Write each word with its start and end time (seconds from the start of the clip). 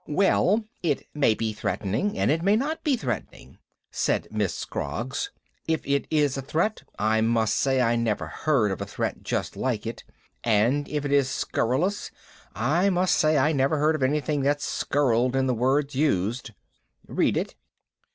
"Well, 0.07 0.65
it 0.81 1.05
may 1.13 1.35
be 1.35 1.53
threatening, 1.53 2.17
and 2.17 2.31
it 2.31 2.41
may 2.41 2.55
not 2.55 2.83
be 2.83 2.97
threatening," 2.97 3.59
said 3.91 4.27
Miss 4.31 4.55
Scroggs. 4.55 5.29
"If 5.67 5.81
it 5.87 6.07
is 6.09 6.35
a 6.37 6.41
threat, 6.41 6.81
I 6.97 7.21
must 7.21 7.53
say 7.53 7.79
I 7.81 7.95
never 7.97 8.25
heard 8.25 8.71
of 8.71 8.81
a 8.81 8.85
threat 8.87 9.21
just 9.21 9.55
like 9.55 9.85
it. 9.85 10.03
And 10.43 10.89
if 10.89 11.05
it 11.05 11.11
is 11.11 11.29
scurrilous, 11.29 12.09
I 12.55 12.89
must 12.89 13.15
say 13.15 13.37
I 13.37 13.51
never 13.51 13.77
heard 13.77 13.93
of 13.93 14.01
anything 14.01 14.41
that 14.41 14.59
scurriled 14.59 15.35
in 15.35 15.45
the 15.45 15.53
words 15.53 15.93
used. 15.93 16.49
Read 17.07 17.37
it." 17.37 17.53